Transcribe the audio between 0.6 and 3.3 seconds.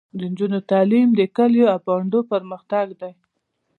تعلیم د کلیو او بانډو پرمختګ دی.